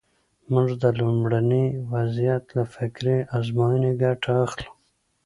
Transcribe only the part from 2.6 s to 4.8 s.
فکري ازموینې ګټه اخلو.